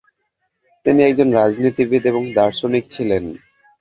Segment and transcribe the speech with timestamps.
[0.85, 3.23] তিনি একজন রাজনীতিবিদ এবং দার্শনিক ছিলেন।